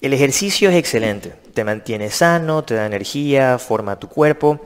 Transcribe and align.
El 0.00 0.14
ejercicio 0.14 0.70
es 0.70 0.76
excelente, 0.76 1.34
te 1.52 1.62
mantiene 1.62 2.08
sano, 2.08 2.64
te 2.64 2.72
da 2.72 2.86
energía, 2.86 3.58
forma 3.58 3.98
tu 3.98 4.08
cuerpo, 4.08 4.58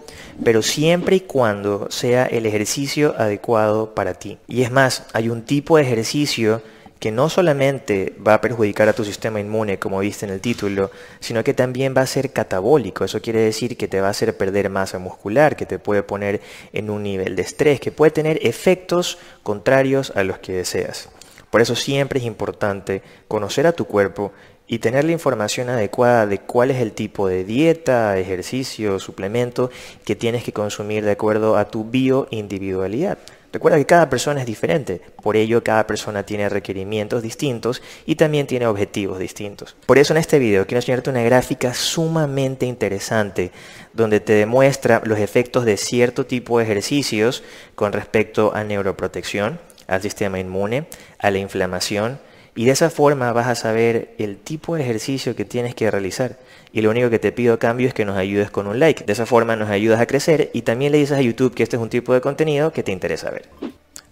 pero 0.44 0.62
siempre 0.62 1.16
y 1.16 1.20
cuando 1.22 1.90
sea 1.90 2.26
el 2.26 2.46
ejercicio 2.46 3.16
adecuado 3.18 3.96
para 3.96 4.14
ti. 4.14 4.38
Y 4.46 4.62
es 4.62 4.70
más, 4.70 5.06
hay 5.12 5.30
un 5.30 5.42
tipo 5.42 5.76
de 5.76 5.82
ejercicio 5.82 6.62
que 7.00 7.10
no 7.10 7.28
solamente 7.28 8.14
va 8.24 8.34
a 8.34 8.40
perjudicar 8.40 8.88
a 8.88 8.92
tu 8.92 9.04
sistema 9.04 9.40
inmune, 9.40 9.80
como 9.80 9.98
viste 9.98 10.24
en 10.24 10.30
el 10.30 10.40
título, 10.40 10.92
sino 11.18 11.42
que 11.42 11.52
también 11.52 11.94
va 11.96 12.02
a 12.02 12.06
ser 12.06 12.32
catabólico. 12.32 13.04
Eso 13.04 13.20
quiere 13.20 13.40
decir 13.40 13.76
que 13.76 13.88
te 13.88 14.00
va 14.00 14.06
a 14.06 14.10
hacer 14.10 14.36
perder 14.36 14.70
masa 14.70 15.00
muscular, 15.00 15.56
que 15.56 15.66
te 15.66 15.80
puede 15.80 16.04
poner 16.04 16.42
en 16.72 16.90
un 16.90 17.02
nivel 17.02 17.34
de 17.34 17.42
estrés, 17.42 17.80
que 17.80 17.90
puede 17.90 18.12
tener 18.12 18.38
efectos 18.46 19.18
contrarios 19.42 20.12
a 20.14 20.22
los 20.22 20.38
que 20.38 20.52
deseas. 20.52 21.08
Por 21.50 21.60
eso 21.60 21.76
siempre 21.76 22.18
es 22.18 22.24
importante 22.24 23.02
conocer 23.28 23.66
a 23.66 23.72
tu 23.72 23.84
cuerpo 23.84 24.32
y 24.66 24.78
tener 24.78 25.04
la 25.04 25.12
información 25.12 25.68
adecuada 25.68 26.26
de 26.26 26.38
cuál 26.40 26.70
es 26.70 26.80
el 26.80 26.92
tipo 26.92 27.28
de 27.28 27.44
dieta, 27.44 28.18
ejercicio, 28.18 28.98
suplemento 28.98 29.70
que 30.04 30.16
tienes 30.16 30.42
que 30.42 30.52
consumir 30.52 31.04
de 31.04 31.12
acuerdo 31.12 31.56
a 31.56 31.66
tu 31.66 31.84
bioindividualidad. 31.84 33.18
Recuerda 33.54 33.78
que 33.78 33.86
cada 33.86 34.10
persona 34.10 34.40
es 34.40 34.46
diferente, 34.46 35.00
por 35.22 35.36
ello 35.36 35.62
cada 35.62 35.86
persona 35.86 36.26
tiene 36.26 36.48
requerimientos 36.48 37.22
distintos 37.22 37.82
y 38.04 38.16
también 38.16 38.48
tiene 38.48 38.66
objetivos 38.66 39.20
distintos. 39.20 39.76
Por 39.86 39.96
eso 39.96 40.12
en 40.12 40.16
este 40.16 40.40
video 40.40 40.66
quiero 40.66 40.78
enseñarte 40.78 41.10
una 41.10 41.22
gráfica 41.22 41.72
sumamente 41.72 42.66
interesante 42.66 43.52
donde 43.92 44.18
te 44.18 44.32
demuestra 44.32 45.02
los 45.04 45.20
efectos 45.20 45.64
de 45.64 45.76
cierto 45.76 46.26
tipo 46.26 46.58
de 46.58 46.64
ejercicios 46.64 47.44
con 47.76 47.92
respecto 47.92 48.52
a 48.56 48.64
neuroprotección, 48.64 49.60
al 49.86 50.02
sistema 50.02 50.40
inmune, 50.40 50.88
a 51.20 51.30
la 51.30 51.38
inflamación, 51.38 52.18
y 52.56 52.66
de 52.66 52.70
esa 52.70 52.90
forma 52.90 53.32
vas 53.32 53.48
a 53.48 53.54
saber 53.54 54.14
el 54.18 54.36
tipo 54.36 54.76
de 54.76 54.82
ejercicio 54.82 55.34
que 55.34 55.44
tienes 55.44 55.74
que 55.74 55.90
realizar. 55.90 56.38
Y 56.72 56.82
lo 56.82 56.90
único 56.90 57.10
que 57.10 57.18
te 57.18 57.32
pido 57.32 57.54
a 57.54 57.58
cambio 57.58 57.88
es 57.88 57.94
que 57.94 58.04
nos 58.04 58.16
ayudes 58.16 58.50
con 58.50 58.66
un 58.66 58.78
like. 58.78 59.04
De 59.04 59.12
esa 59.12 59.26
forma 59.26 59.56
nos 59.56 59.70
ayudas 59.70 60.00
a 60.00 60.06
crecer 60.06 60.50
y 60.52 60.62
también 60.62 60.92
le 60.92 60.98
dices 60.98 61.18
a 61.18 61.22
YouTube 61.22 61.54
que 61.54 61.62
este 61.62 61.76
es 61.76 61.82
un 61.82 61.90
tipo 61.90 62.14
de 62.14 62.20
contenido 62.20 62.72
que 62.72 62.82
te 62.82 62.92
interesa 62.92 63.30
ver. 63.30 63.48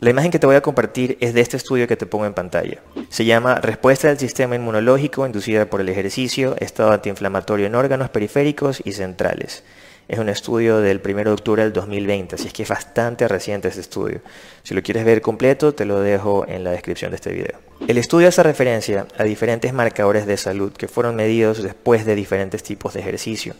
La 0.01 0.11
imagen 0.11 0.33
que 0.33 0.41
te 0.41 0.47
voy 0.47 0.57
a 0.57 0.63
compartir 0.63 1.17
es 1.21 1.33
de 1.33 1.41
este 1.41 1.57
estudio 1.57 1.87
que 1.87 1.97
te 1.97 2.07
pongo 2.07 2.27
en 2.27 2.35
pantalla. 2.35 2.79
Se 3.09 3.25
llama 3.25 3.61
Respuesta 3.61 4.09
del 4.09 4.19
sistema 4.19 4.57
inmunológico 4.57 5.25
inducida 5.25 5.67
por 5.67 5.81
el 5.81 5.89
ejercicio, 5.89 6.57
estado 6.59 6.91
antiinflamatorio 6.91 7.67
en 7.67 7.77
órganos 7.77 8.11
periféricos 8.11 8.83
y 8.85 8.93
centrales. 8.93 9.63
Es 10.09 10.19
un 10.19 10.29
estudio 10.29 10.81
del 10.81 11.01
1 11.05 11.25
de 11.25 11.31
octubre 11.31 11.63
del 11.63 11.73
2020, 11.73 12.35
así 12.35 12.49
es 12.49 12.53
que 12.53 12.65
es 12.65 12.69
bastante 12.69 13.29
reciente 13.29 13.69
este 13.69 13.81
estudio. 13.81 14.21
Si 14.63 14.75
lo 14.75 14.83
quieres 14.83 15.05
ver 15.05 15.23
completo, 15.23 15.75
te 15.75 15.85
lo 15.85 16.01
dejo 16.01 16.47
en 16.47 16.65
la 16.65 16.73
descripción 16.73 17.13
de 17.13 17.17
este 17.17 17.33
video. 17.33 17.59
El 17.87 17.99
estudio 17.99 18.29
hace 18.29 18.43
referencia 18.43 19.07
a 19.17 19.25
diferentes 19.25 19.73
marcadores 19.73 20.27
de 20.27 20.37
salud 20.37 20.73
que 20.73 20.89
fueron 20.89 21.17
medidos 21.17 21.63
después 21.63 22.05
de 22.05 22.15
diferentes 22.15 22.63
tipos 22.63 22.95
de 22.95 23.01
ejercicio. 23.01 23.55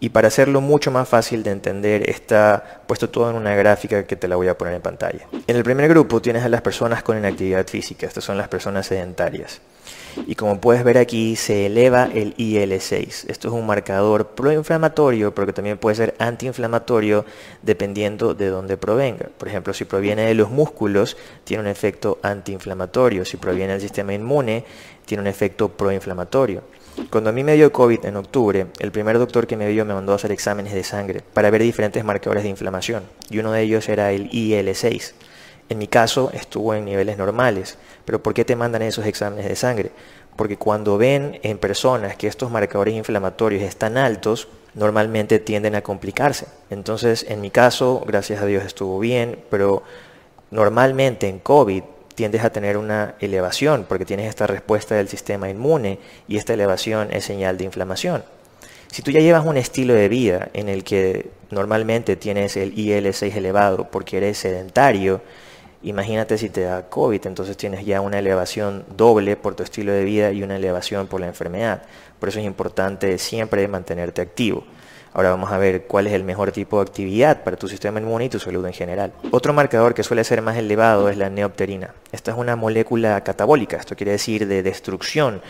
Y 0.00 0.08
para 0.08 0.28
hacerlo 0.28 0.60
mucho 0.60 0.90
más 0.90 1.08
fácil 1.08 1.44
de 1.44 1.52
entender, 1.52 2.10
está 2.10 2.82
puesto 2.88 3.08
todo 3.08 3.30
en 3.30 3.36
una 3.36 3.54
gráfica 3.54 4.04
que 4.04 4.16
te 4.16 4.26
la 4.26 4.34
voy 4.34 4.48
a 4.48 4.58
poner 4.58 4.74
en 4.74 4.82
pantalla. 4.82 5.28
En 5.46 5.56
el 5.56 5.62
primer 5.62 5.88
grupo 5.88 6.20
tienes 6.20 6.42
a 6.42 6.48
las 6.48 6.60
personas 6.60 7.04
con 7.04 7.16
inactividad 7.16 7.66
física, 7.68 8.06
estas 8.06 8.24
son 8.24 8.36
las 8.36 8.48
personas 8.48 8.86
sedentarias. 8.86 9.60
Y 10.26 10.34
como 10.34 10.60
puedes 10.60 10.84
ver 10.84 10.98
aquí, 10.98 11.36
se 11.36 11.66
eleva 11.66 12.08
el 12.12 12.34
IL-6. 12.36 13.28
Esto 13.28 13.48
es 13.48 13.54
un 13.54 13.66
marcador 13.66 14.28
proinflamatorio, 14.28 15.34
pero 15.34 15.46
que 15.46 15.52
también 15.52 15.78
puede 15.78 15.96
ser 15.96 16.14
antiinflamatorio 16.18 17.24
dependiendo 17.62 18.34
de 18.34 18.48
dónde 18.48 18.76
provenga. 18.76 19.28
Por 19.38 19.48
ejemplo, 19.48 19.72
si 19.72 19.84
proviene 19.84 20.26
de 20.26 20.34
los 20.34 20.50
músculos, 20.50 21.16
tiene 21.44 21.62
un 21.62 21.68
efecto 21.68 22.18
antiinflamatorio. 22.22 23.24
Si 23.24 23.36
proviene 23.36 23.72
del 23.72 23.82
sistema 23.82 24.14
inmune, 24.14 24.64
tiene 25.04 25.22
un 25.22 25.26
efecto 25.26 25.68
proinflamatorio. 25.68 26.62
Cuando 27.10 27.30
a 27.30 27.32
mí 27.32 27.42
me 27.42 27.54
dio 27.54 27.72
COVID 27.72 28.04
en 28.04 28.16
octubre, 28.16 28.66
el 28.78 28.92
primer 28.92 29.18
doctor 29.18 29.46
que 29.46 29.56
me 29.56 29.66
dio 29.68 29.84
me 29.84 29.94
mandó 29.94 30.12
a 30.12 30.16
hacer 30.16 30.30
exámenes 30.30 30.74
de 30.74 30.84
sangre 30.84 31.22
para 31.32 31.50
ver 31.50 31.62
diferentes 31.62 32.04
marcadores 32.04 32.42
de 32.42 32.50
inflamación 32.50 33.04
y 33.30 33.38
uno 33.38 33.52
de 33.52 33.62
ellos 33.62 33.88
era 33.88 34.12
el 34.12 34.28
IL-6. 34.30 35.12
En 35.72 35.78
mi 35.78 35.88
caso 35.88 36.30
estuvo 36.34 36.74
en 36.74 36.84
niveles 36.84 37.16
normales, 37.16 37.78
pero 38.04 38.22
¿por 38.22 38.34
qué 38.34 38.44
te 38.44 38.56
mandan 38.56 38.82
esos 38.82 39.06
exámenes 39.06 39.48
de 39.48 39.56
sangre? 39.56 39.90
Porque 40.36 40.58
cuando 40.58 40.98
ven 40.98 41.40
en 41.42 41.56
personas 41.56 42.14
que 42.14 42.26
estos 42.26 42.50
marcadores 42.50 42.92
inflamatorios 42.92 43.62
están 43.62 43.96
altos, 43.96 44.48
normalmente 44.74 45.38
tienden 45.38 45.74
a 45.74 45.80
complicarse. 45.80 46.44
Entonces, 46.68 47.24
en 47.26 47.40
mi 47.40 47.50
caso, 47.50 48.04
gracias 48.06 48.42
a 48.42 48.44
Dios 48.44 48.66
estuvo 48.66 48.98
bien, 48.98 49.38
pero 49.48 49.82
normalmente 50.50 51.26
en 51.26 51.38
COVID 51.38 51.84
tiendes 52.14 52.44
a 52.44 52.50
tener 52.50 52.76
una 52.76 53.14
elevación 53.20 53.86
porque 53.88 54.04
tienes 54.04 54.28
esta 54.28 54.46
respuesta 54.46 54.94
del 54.94 55.08
sistema 55.08 55.48
inmune 55.48 55.98
y 56.28 56.36
esta 56.36 56.52
elevación 56.52 57.08
es 57.12 57.24
señal 57.24 57.56
de 57.56 57.64
inflamación. 57.64 58.24
Si 58.90 59.00
tú 59.00 59.10
ya 59.10 59.20
llevas 59.20 59.46
un 59.46 59.56
estilo 59.56 59.94
de 59.94 60.10
vida 60.10 60.50
en 60.52 60.68
el 60.68 60.84
que 60.84 61.30
normalmente 61.50 62.16
tienes 62.16 62.58
el 62.58 62.78
IL-6 62.78 63.34
elevado 63.36 63.88
porque 63.90 64.18
eres 64.18 64.36
sedentario, 64.36 65.22
imagínate 65.82 66.38
si 66.38 66.48
te 66.48 66.62
da 66.62 66.88
COVID, 66.88 67.26
entonces 67.26 67.56
tienes 67.56 67.84
ya 67.84 68.00
una 68.00 68.18
elevación 68.18 68.84
doble 68.96 69.36
por 69.36 69.54
tu 69.54 69.62
estilo 69.62 69.92
de 69.92 70.04
vida 70.04 70.32
y 70.32 70.42
una 70.42 70.56
elevación 70.56 71.06
por 71.06 71.20
la 71.20 71.26
enfermedad. 71.26 71.82
Por 72.18 72.28
eso 72.28 72.38
es 72.38 72.46
importante 72.46 73.18
siempre 73.18 73.66
mantenerte 73.68 74.22
activo. 74.22 74.64
Ahora 75.14 75.28
vamos 75.28 75.52
a 75.52 75.58
ver 75.58 75.82
cuál 75.82 76.06
es 76.06 76.14
el 76.14 76.24
mejor 76.24 76.52
tipo 76.52 76.78
de 76.78 76.82
actividad 76.82 77.44
para 77.44 77.58
tu 77.58 77.68
sistema 77.68 78.00
inmune 78.00 78.24
y 78.24 78.28
tu 78.30 78.38
salud 78.38 78.64
en 78.64 78.72
general. 78.72 79.12
Otro 79.30 79.52
marcador 79.52 79.92
que 79.92 80.02
suele 80.02 80.24
ser 80.24 80.40
más 80.40 80.56
elevado 80.56 81.10
es 81.10 81.18
la 81.18 81.28
neopterina. 81.28 81.90
Esta 82.12 82.30
es 82.30 82.38
una 82.38 82.56
molécula 82.56 83.22
catabólica, 83.22 83.76
esto 83.76 83.94
quiere 83.94 84.12
decir 84.12 84.48
de 84.48 84.62
destrucción. 84.62 85.42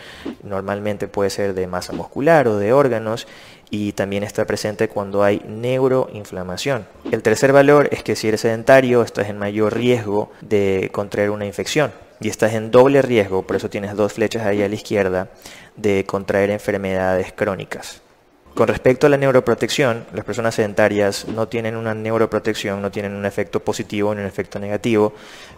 Normalmente 0.43 1.07
puede 1.07 1.29
ser 1.29 1.53
de 1.53 1.65
masa 1.67 1.93
muscular 1.93 2.49
o 2.49 2.57
de 2.57 2.73
órganos 2.73 3.25
y 3.73 3.91
también 3.93 4.21
está 4.21 4.45
presente 4.45 4.87
cuando 4.87 5.23
hay 5.23 5.41
neuroinflamación. 5.47 6.85
El 7.11 7.23
tercer 7.23 7.51
valor 7.51 7.89
es 7.91 8.03
que 8.03 8.15
si 8.15 8.27
eres 8.27 8.41
sedentario 8.41 9.01
estás 9.01 9.29
en 9.29 9.39
mayor 9.39 9.75
riesgo 9.75 10.31
de 10.41 10.91
contraer 10.91 11.31
una 11.31 11.47
infección 11.47 11.91
y 12.21 12.29
estás 12.29 12.53
en 12.53 12.69
doble 12.69 13.01
riesgo, 13.01 13.41
por 13.41 13.55
eso 13.55 13.71
tienes 13.71 13.95
dos 13.95 14.13
flechas 14.13 14.45
ahí 14.45 14.61
a 14.61 14.69
la 14.69 14.75
izquierda, 14.75 15.29
de 15.75 16.05
contraer 16.05 16.51
enfermedades 16.51 17.33
crónicas. 17.33 18.03
Con 18.53 18.67
respecto 18.67 19.07
a 19.07 19.09
la 19.09 19.17
neuroprotección, 19.17 20.05
las 20.13 20.23
personas 20.23 20.53
sedentarias 20.53 21.27
no 21.27 21.47
tienen 21.47 21.75
una 21.75 21.95
neuroprotección, 21.95 22.79
no 22.79 22.91
tienen 22.91 23.15
un 23.15 23.25
efecto 23.25 23.59
positivo 23.61 24.13
ni 24.13 24.21
un 24.21 24.27
efecto 24.27 24.59
negativo, 24.59 25.13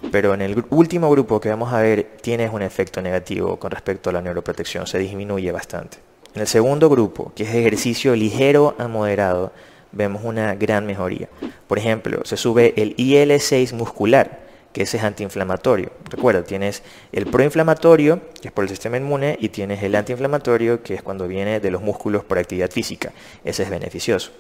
pero 0.10 0.34
en 0.34 0.42
el 0.42 0.64
último 0.70 1.12
grupo 1.12 1.42
que 1.42 1.50
vamos 1.50 1.74
a 1.74 1.82
ver 1.82 2.16
tienes 2.22 2.54
un 2.54 2.62
efecto 2.62 3.02
negativo 3.02 3.60
con 3.60 3.72
respecto 3.72 4.10
a 4.10 4.14
la 4.14 4.22
neuroprotección, 4.22 4.88
se 4.88 5.00
disminuye 5.00 5.52
bastante. 5.52 6.15
En 6.36 6.42
el 6.42 6.48
segundo 6.48 6.90
grupo, 6.90 7.32
que 7.34 7.44
es 7.44 7.56
ejercicio 7.56 8.14
ligero 8.14 8.76
a 8.78 8.90
moderado, 8.90 9.54
vemos 9.94 10.26
una 10.26 10.54
gran 10.56 10.86
mejoría. 10.86 11.30
Por 11.66 11.78
ejemplo, 11.78 12.26
se 12.26 12.36
sube 12.36 12.74
el 12.76 12.94
IL-6 12.98 13.72
muscular, 13.72 14.42
que 14.74 14.84
ese 14.84 14.98
es 14.98 15.04
antiinflamatorio. 15.06 15.92
Recuerda, 16.10 16.44
tienes 16.44 16.84
el 17.14 17.26
proinflamatorio, 17.28 18.20
que 18.42 18.50
es 18.50 18.52
por 18.52 18.66
el 18.66 18.70
sistema 18.70 18.98
inmune, 18.98 19.38
y 19.40 19.48
tienes 19.48 19.82
el 19.82 19.96
antiinflamatorio, 19.96 20.84
que 20.84 20.96
es 20.96 21.02
cuando 21.02 21.26
viene 21.26 21.62
de 21.62 21.72
los 21.72 21.82
músculos 21.82 22.26
por 22.26 22.38
actividad 22.38 22.70
física. 22.70 23.14
Ese 23.46 23.64
es 23.64 23.70
beneficioso. 23.70 24.32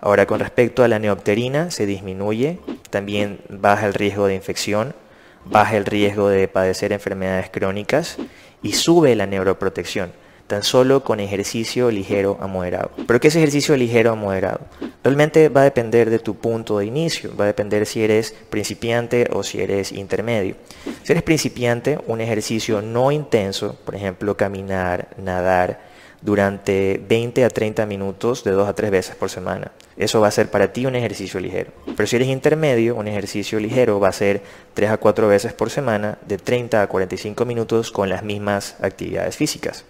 Ahora, 0.00 0.26
con 0.26 0.40
respecto 0.40 0.82
a 0.82 0.88
la 0.88 0.98
neopterina, 0.98 1.70
se 1.70 1.86
disminuye, 1.86 2.58
también 2.90 3.38
baja 3.48 3.86
el 3.86 3.94
riesgo 3.94 4.26
de 4.26 4.34
infección, 4.34 4.96
baja 5.44 5.76
el 5.76 5.86
riesgo 5.86 6.28
de 6.28 6.48
padecer 6.48 6.92
enfermedades 6.92 7.50
crónicas 7.50 8.16
y 8.64 8.72
sube 8.72 9.14
la 9.14 9.26
neuroprotección 9.26 10.10
tan 10.50 10.64
solo 10.64 11.04
con 11.04 11.20
ejercicio 11.20 11.92
ligero 11.92 12.36
a 12.40 12.48
moderado. 12.48 12.90
¿Pero 13.06 13.20
qué 13.20 13.28
es 13.28 13.36
ejercicio 13.36 13.76
ligero 13.76 14.10
a 14.10 14.16
moderado? 14.16 14.62
Realmente 15.04 15.48
va 15.48 15.60
a 15.60 15.64
depender 15.64 16.10
de 16.10 16.18
tu 16.18 16.34
punto 16.34 16.78
de 16.78 16.86
inicio, 16.86 17.30
va 17.36 17.44
a 17.44 17.46
depender 17.46 17.86
si 17.86 18.02
eres 18.02 18.34
principiante 18.50 19.28
o 19.32 19.44
si 19.44 19.60
eres 19.60 19.92
intermedio. 19.92 20.56
Si 21.04 21.12
eres 21.12 21.22
principiante, 21.22 22.00
un 22.08 22.20
ejercicio 22.20 22.82
no 22.82 23.12
intenso, 23.12 23.76
por 23.84 23.94
ejemplo 23.94 24.36
caminar, 24.36 25.10
nadar, 25.18 25.88
durante 26.22 27.00
20 27.08 27.44
a 27.44 27.50
30 27.50 27.86
minutos 27.86 28.44
de 28.44 28.50
2 28.50 28.68
a 28.68 28.74
3 28.74 28.90
veces 28.90 29.16
por 29.16 29.30
semana. 29.30 29.72
Eso 29.96 30.20
va 30.20 30.28
a 30.28 30.30
ser 30.30 30.50
para 30.50 30.72
ti 30.72 30.86
un 30.86 30.94
ejercicio 30.94 31.40
ligero. 31.40 31.72
Pero 31.96 32.06
si 32.06 32.16
eres 32.16 32.28
intermedio, 32.28 32.96
un 32.96 33.08
ejercicio 33.08 33.58
ligero 33.60 34.00
va 34.00 34.08
a 34.08 34.12
ser 34.12 34.42
3 34.74 34.90
a 34.90 34.96
4 34.96 35.28
veces 35.28 35.52
por 35.52 35.70
semana 35.70 36.18
de 36.26 36.38
30 36.38 36.82
a 36.82 36.86
45 36.86 37.44
minutos 37.44 37.90
con 37.90 38.08
las 38.08 38.22
mismas 38.22 38.76
actividades 38.80 39.36
físicas. 39.36 39.84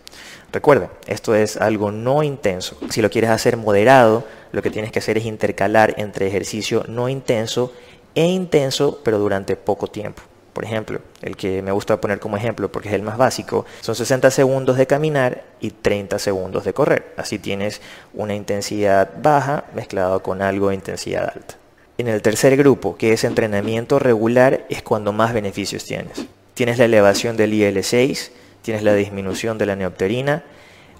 Recuerda, 0.52 0.90
esto 1.06 1.34
es 1.34 1.56
algo 1.56 1.92
no 1.92 2.22
intenso. 2.22 2.76
Si 2.90 3.02
lo 3.02 3.10
quieres 3.10 3.30
hacer 3.30 3.56
moderado, 3.56 4.24
lo 4.52 4.62
que 4.62 4.70
tienes 4.70 4.90
que 4.90 4.98
hacer 4.98 5.16
es 5.18 5.24
intercalar 5.24 5.94
entre 5.96 6.26
ejercicio 6.26 6.84
no 6.88 7.08
intenso 7.08 7.72
e 8.14 8.26
intenso, 8.26 9.00
pero 9.04 9.18
durante 9.18 9.54
poco 9.54 9.86
tiempo. 9.86 10.22
Por 10.52 10.64
ejemplo, 10.64 11.00
el 11.22 11.36
que 11.36 11.62
me 11.62 11.72
gusta 11.72 12.00
poner 12.00 12.18
como 12.18 12.36
ejemplo 12.36 12.70
porque 12.70 12.88
es 12.88 12.94
el 12.94 13.02
más 13.02 13.16
básico, 13.16 13.66
son 13.80 13.94
60 13.94 14.30
segundos 14.30 14.76
de 14.76 14.86
caminar 14.86 15.44
y 15.60 15.70
30 15.70 16.18
segundos 16.18 16.64
de 16.64 16.72
correr. 16.72 17.14
Así 17.16 17.38
tienes 17.38 17.80
una 18.14 18.34
intensidad 18.34 19.10
baja 19.22 19.64
mezclado 19.74 20.22
con 20.22 20.42
algo 20.42 20.68
de 20.68 20.74
intensidad 20.74 21.32
alta. 21.34 21.54
En 21.98 22.08
el 22.08 22.22
tercer 22.22 22.56
grupo, 22.56 22.96
que 22.96 23.12
es 23.12 23.24
entrenamiento 23.24 23.98
regular, 23.98 24.64
es 24.70 24.82
cuando 24.82 25.12
más 25.12 25.32
beneficios 25.32 25.84
tienes. 25.84 26.26
Tienes 26.54 26.78
la 26.78 26.86
elevación 26.86 27.36
del 27.36 27.52
IL-6, 27.52 28.30
tienes 28.62 28.82
la 28.82 28.94
disminución 28.94 29.58
de 29.58 29.66
la 29.66 29.76
neopterina, 29.76 30.44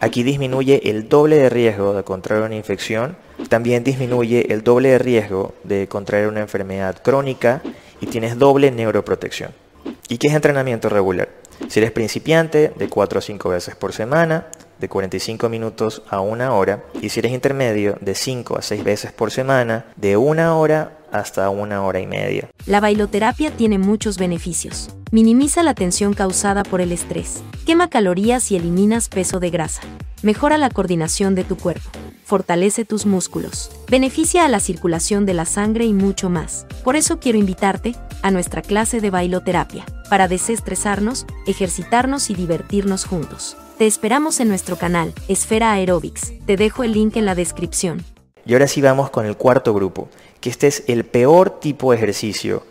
Aquí 0.03 0.23
disminuye 0.23 0.89
el 0.89 1.11
doble 1.11 1.37
de 1.37 1.51
riesgo 1.51 1.93
de 1.93 2.05
contraer 2.05 2.43
una 2.43 2.57
infección, 2.57 3.17
también 3.51 3.85
disminuye 3.85 4.51
el 4.51 4.65
doble 4.65 4.89
de 4.89 4.99
riesgo 4.99 5.55
de 5.63 5.89
contraer 5.89 6.27
una 6.27 6.41
enfermedad 6.41 7.03
crónica 7.03 7.61
y 8.01 8.07
tienes 8.07 8.39
doble 8.39 8.71
neuroprotección. 8.71 9.53
¿Y 10.09 10.19
qué 10.19 10.29
es 10.29 10.35
entrenamiento 10.35 10.89
regular? 10.89 11.29
Si 11.69 11.79
eres 11.79 11.93
principiante, 11.93 12.73
de 12.77 12.89
4 12.89 13.19
a 13.19 13.23
5 13.23 13.49
veces 13.49 13.77
por 13.77 13.93
semana, 13.93 14.47
de 14.79 14.89
45 14.89 15.49
minutos 15.49 16.03
a 16.09 16.21
una 16.21 16.55
hora, 16.55 16.83
y 17.01 17.11
si 17.11 17.21
eres 17.21 17.33
intermedio, 17.33 17.97
de 18.01 18.15
5 18.15 18.57
a 18.59 18.63
6 18.63 18.83
veces 18.83 19.13
por 19.13 19.31
semana, 19.31 19.85
de 19.97 20.17
una 20.17 20.57
hora 20.57 20.99
hasta 21.13 21.49
una 21.51 21.83
hora 21.85 22.01
y 22.01 22.07
media. 22.07 22.49
La 22.67 22.81
bailoterapia 22.81 23.51
tiene 23.51 23.79
muchos 23.79 24.17
beneficios. 24.19 24.91
Minimiza 25.11 25.63
la 25.63 25.75
tensión 25.75 26.15
causada 26.15 26.63
por 26.63 26.81
el 26.81 26.93
estrés, 26.93 27.43
quema 27.67 27.91
calorías 27.91 28.51
y 28.53 28.57
eliminas 28.57 29.09
peso 29.09 29.41
de 29.41 29.51
grasa. 29.51 29.83
Mejora 30.23 30.57
la 30.57 30.71
coordinación 30.71 31.35
de 31.35 31.45
tu 31.45 31.57
cuerpo, 31.57 31.91
fortalece 32.31 32.85
tus 32.85 33.07
músculos, 33.07 33.73
beneficia 33.89 34.45
a 34.45 34.49
la 34.49 34.61
circulación 34.61 35.27
de 35.27 35.35
la 35.35 35.45
sangre 35.45 35.85
y 35.85 35.93
mucho 35.93 36.31
más. 36.31 36.65
Por 36.85 36.95
eso 36.95 37.19
quiero 37.19 37.39
invitarte 37.39 37.97
a 38.23 38.31
nuestra 38.31 38.63
clase 38.63 39.01
de 39.01 39.11
bailoterapia, 39.11 39.85
para 40.09 40.29
desestresarnos, 40.29 41.27
ejercitarnos 41.49 42.31
y 42.31 42.35
divertirnos 42.35 43.05
juntos. 43.05 43.57
Te 43.79 43.89
esperamos 43.89 44.39
en 44.39 44.47
nuestro 44.47 44.77
canal, 44.77 45.13
Esfera 45.27 45.73
Aerobics. 45.73 46.33
Te 46.47 46.57
dejo 46.57 46.85
el 46.85 46.93
link 46.93 47.17
en 47.17 47.25
la 47.25 47.35
descripción. 47.35 48.05
Y 48.47 48.53
ahora 48.53 48.69
sí 48.69 48.81
vamos 48.81 49.11
con 49.11 49.27
el 49.27 49.37
cuarto 49.37 49.75
grupo, 49.75 50.09
que 50.41 50.51
este 50.51 50.69
es 50.69 50.85
el 50.87 51.03
peor 51.03 51.59
tipo 51.59 51.91
de 51.91 51.97
ejercicio 51.97 52.63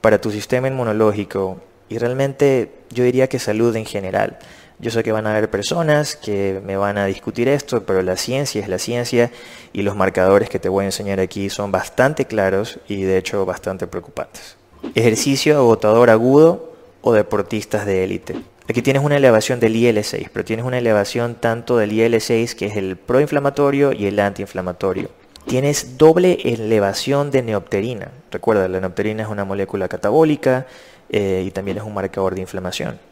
para 0.00 0.20
tu 0.20 0.30
sistema 0.30 0.68
inmunológico 0.68 1.60
y 1.88 1.98
realmente 1.98 2.72
yo 2.90 3.02
diría 3.02 3.26
que 3.26 3.40
salud 3.40 3.74
en 3.74 3.84
general. 3.84 4.38
Yo 4.80 4.92
sé 4.92 5.02
que 5.02 5.10
van 5.10 5.26
a 5.26 5.32
haber 5.32 5.50
personas 5.50 6.14
que 6.14 6.60
me 6.64 6.76
van 6.76 6.98
a 6.98 7.06
discutir 7.06 7.48
esto, 7.48 7.82
pero 7.84 8.00
la 8.02 8.16
ciencia 8.16 8.62
es 8.62 8.68
la 8.68 8.78
ciencia 8.78 9.32
y 9.72 9.82
los 9.82 9.96
marcadores 9.96 10.48
que 10.48 10.60
te 10.60 10.68
voy 10.68 10.84
a 10.84 10.86
enseñar 10.86 11.18
aquí 11.18 11.50
son 11.50 11.72
bastante 11.72 12.26
claros 12.26 12.78
y 12.86 13.02
de 13.02 13.18
hecho 13.18 13.44
bastante 13.44 13.88
preocupantes. 13.88 14.56
Ejercicio 14.94 15.56
agotador 15.56 16.10
agudo 16.10 16.72
o 17.00 17.12
deportistas 17.12 17.86
de 17.86 18.04
élite. 18.04 18.36
Aquí 18.68 18.80
tienes 18.80 19.02
una 19.02 19.16
elevación 19.16 19.58
del 19.58 19.74
IL-6, 19.74 20.28
pero 20.32 20.44
tienes 20.44 20.64
una 20.64 20.78
elevación 20.78 21.34
tanto 21.34 21.76
del 21.76 21.90
IL-6 21.90 22.54
que 22.54 22.66
es 22.66 22.76
el 22.76 22.96
proinflamatorio 22.96 23.92
y 23.92 24.06
el 24.06 24.20
antiinflamatorio. 24.20 25.10
Tienes 25.46 25.98
doble 25.98 26.38
elevación 26.44 27.32
de 27.32 27.42
neopterina. 27.42 28.12
Recuerda, 28.30 28.68
la 28.68 28.78
neopterina 28.78 29.24
es 29.24 29.28
una 29.28 29.44
molécula 29.44 29.88
catabólica 29.88 30.66
eh, 31.08 31.42
y 31.44 31.50
también 31.50 31.78
es 31.78 31.82
un 31.82 31.94
marcador 31.94 32.36
de 32.36 32.42
inflamación. 32.42 33.07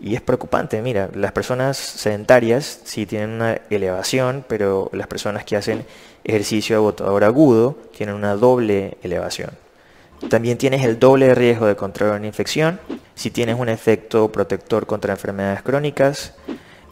Y 0.00 0.14
es 0.14 0.22
preocupante, 0.22 0.80
mira, 0.80 1.10
las 1.14 1.32
personas 1.32 1.76
sedentarias 1.76 2.80
sí 2.84 3.04
tienen 3.04 3.30
una 3.30 3.60
elevación, 3.68 4.44
pero 4.48 4.88
las 4.94 5.06
personas 5.06 5.44
que 5.44 5.56
hacen 5.56 5.84
ejercicio 6.24 6.76
agotador 6.76 7.22
agudo 7.22 7.76
tienen 7.96 8.14
una 8.14 8.34
doble 8.34 8.96
elevación. 9.02 9.50
También 10.28 10.58
tienes 10.58 10.84
el 10.84 10.98
doble 10.98 11.34
riesgo 11.34 11.66
de 11.66 11.76
contraer 11.76 12.14
una 12.14 12.26
infección 12.26 12.80
si 13.14 13.30
tienes 13.30 13.58
un 13.58 13.68
efecto 13.68 14.32
protector 14.32 14.86
contra 14.86 15.12
enfermedades 15.12 15.62
crónicas, 15.62 16.34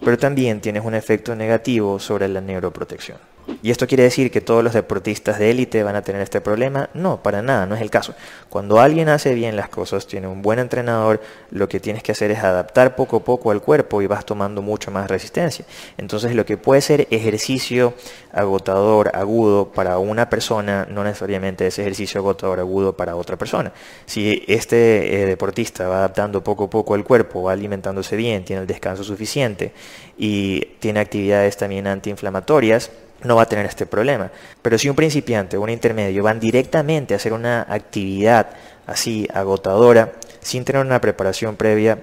pero 0.05 0.19
también 0.19 0.61
tienes 0.61 0.85
un 0.85 0.95
efecto 0.95 1.35
negativo 1.35 1.99
sobre 1.99 2.29
la 2.29 2.43
neuroprotección. 2.43 3.28
¿Y 3.63 3.71
esto 3.71 3.87
quiere 3.87 4.05
decir 4.05 4.31
que 4.31 4.41
todos 4.41 4.63
los 4.63 4.73
deportistas 4.73 5.39
de 5.39 5.51
élite 5.51 5.83
van 5.83 5.97
a 5.97 6.03
tener 6.03 6.23
este 6.23 6.41
problema? 6.41 6.91
No, 6.95 7.23
para 7.23 7.43
nada, 7.43 7.67
no 7.67 7.75
es 7.75 7.81
el 7.81 7.91
caso. 7.91 8.15
Cuando 8.49 8.79
alguien 8.79 9.09
hace 9.09 9.35
bien 9.35 9.57
las 9.57 9.69
cosas, 9.69 10.07
tiene 10.07 10.29
un 10.29 10.43
buen 10.43 10.59
entrenador, 10.59 11.21
lo 11.51 11.69
que 11.69 11.81
tienes 11.81 12.03
que 12.03 12.13
hacer 12.13 12.31
es 12.31 12.39
adaptar 12.39 12.95
poco 12.95 13.17
a 13.17 13.25
poco 13.25 13.51
al 13.51 13.61
cuerpo 13.61 14.01
y 14.01 14.07
vas 14.07 14.25
tomando 14.25 14.63
mucho 14.63 14.91
más 14.91 15.09
resistencia. 15.11 15.65
Entonces 15.97 16.35
lo 16.35 16.47
que 16.47 16.57
puede 16.57 16.81
ser 16.81 17.09
ejercicio 17.11 17.95
agotador, 18.33 19.11
agudo 19.15 19.73
para 19.73 19.99
una 19.99 20.31
persona, 20.31 20.87
no 20.89 21.03
necesariamente 21.03 21.67
es 21.67 21.79
ejercicio 21.79 22.21
agotador, 22.21 22.61
agudo 22.61 22.97
para 22.97 23.17
otra 23.17 23.37
persona. 23.37 23.73
Si 24.07 24.45
este 24.47 25.23
eh, 25.23 25.27
deportista 25.27 25.89
va 25.89 25.99
adaptando 25.99 26.45
poco 26.45 26.65
a 26.65 26.71
poco 26.71 26.95
al 26.95 27.05
cuerpo, 27.05 27.43
va 27.43 27.53
alimentándose 27.53 28.17
bien, 28.17 28.45
tiene 28.45 28.63
el 28.63 28.69
descanso 28.69 29.03
suficiente 29.05 29.73
y 30.17 30.61
tiene 30.79 31.01
actividades 31.01 31.57
también 31.57 31.87
antiinflamatorias, 31.87 32.91
no 33.23 33.37
va 33.37 33.43
a 33.43 33.47
tener 33.47 33.67
este 33.67 33.87
problema. 33.87 34.31
Pero 34.63 34.79
si 34.79 34.89
un 34.89 34.97
principiante 34.97 35.57
o 35.57 35.63
un 35.63 35.71
intermedio 35.71 36.23
van 36.23 36.41
directamente 36.41 37.15
a 37.15 37.17
hacer 37.17 37.33
una 37.33 37.67
actividad 37.69 38.49
así 38.87 39.29
agotadora, 39.33 40.13
sin 40.41 40.65
tener 40.65 40.85
una 40.85 41.01
preparación 41.01 41.57
previa, 41.57 41.99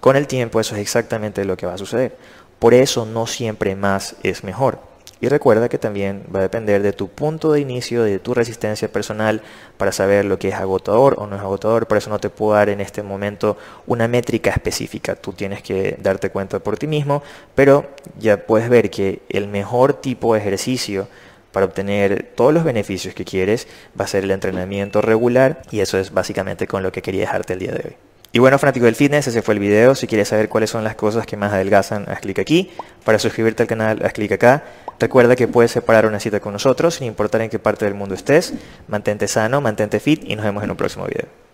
con 0.00 0.16
el 0.16 0.26
tiempo 0.26 0.60
eso 0.60 0.74
es 0.74 0.80
exactamente 0.80 1.44
lo 1.44 1.56
que 1.56 1.66
va 1.66 1.74
a 1.74 1.78
suceder. 1.78 2.16
Por 2.58 2.74
eso 2.74 3.06
no 3.06 3.26
siempre 3.26 3.74
más 3.76 4.16
es 4.22 4.44
mejor. 4.44 4.89
Y 5.20 5.28
recuerda 5.28 5.68
que 5.68 5.78
también 5.78 6.24
va 6.34 6.38
a 6.38 6.42
depender 6.42 6.82
de 6.82 6.94
tu 6.94 7.08
punto 7.08 7.52
de 7.52 7.60
inicio, 7.60 8.02
de 8.02 8.18
tu 8.18 8.32
resistencia 8.32 8.90
personal 8.90 9.42
para 9.76 9.92
saber 9.92 10.24
lo 10.24 10.38
que 10.38 10.48
es 10.48 10.54
agotador 10.54 11.16
o 11.18 11.26
no 11.26 11.36
es 11.36 11.42
agotador. 11.42 11.86
Por 11.86 11.98
eso 11.98 12.08
no 12.08 12.18
te 12.18 12.30
puedo 12.30 12.54
dar 12.54 12.70
en 12.70 12.80
este 12.80 13.02
momento 13.02 13.58
una 13.86 14.08
métrica 14.08 14.50
específica. 14.50 15.16
Tú 15.16 15.34
tienes 15.34 15.62
que 15.62 15.98
darte 16.00 16.30
cuenta 16.30 16.58
por 16.58 16.78
ti 16.78 16.86
mismo, 16.86 17.22
pero 17.54 17.86
ya 18.18 18.38
puedes 18.46 18.70
ver 18.70 18.90
que 18.90 19.20
el 19.28 19.46
mejor 19.46 19.92
tipo 19.92 20.32
de 20.32 20.40
ejercicio 20.40 21.06
para 21.52 21.66
obtener 21.66 22.30
todos 22.34 22.54
los 22.54 22.64
beneficios 22.64 23.14
que 23.14 23.24
quieres 23.24 23.66
va 23.98 24.04
a 24.04 24.08
ser 24.08 24.24
el 24.24 24.30
entrenamiento 24.30 25.02
regular 25.02 25.62
y 25.70 25.80
eso 25.80 25.98
es 25.98 26.12
básicamente 26.12 26.66
con 26.66 26.82
lo 26.82 26.92
que 26.92 27.02
quería 27.02 27.22
dejarte 27.22 27.52
el 27.54 27.58
día 27.58 27.72
de 27.72 27.88
hoy. 27.88 28.09
Y 28.32 28.38
bueno, 28.38 28.58
fanático 28.58 28.86
del 28.86 28.94
fitness, 28.94 29.26
ese 29.26 29.42
fue 29.42 29.54
el 29.54 29.60
video. 29.60 29.96
Si 29.96 30.06
quieres 30.06 30.28
saber 30.28 30.48
cuáles 30.48 30.70
son 30.70 30.84
las 30.84 30.94
cosas 30.94 31.26
que 31.26 31.36
más 31.36 31.52
adelgazan, 31.52 32.08
haz 32.08 32.20
clic 32.20 32.38
aquí. 32.38 32.70
Para 33.04 33.18
suscribirte 33.18 33.64
al 33.64 33.68
canal, 33.68 34.04
haz 34.04 34.12
clic 34.12 34.30
acá. 34.30 34.62
Recuerda 35.00 35.34
que 35.34 35.48
puedes 35.48 35.72
separar 35.72 36.06
una 36.06 36.20
cita 36.20 36.38
con 36.38 36.52
nosotros 36.52 36.94
sin 36.94 37.08
importar 37.08 37.40
en 37.40 37.50
qué 37.50 37.58
parte 37.58 37.86
del 37.86 37.94
mundo 37.94 38.14
estés. 38.14 38.54
Mantente 38.86 39.26
sano, 39.26 39.60
mantente 39.60 39.98
fit 39.98 40.22
y 40.24 40.36
nos 40.36 40.44
vemos 40.44 40.62
en 40.62 40.70
un 40.70 40.76
próximo 40.76 41.06
video. 41.06 41.49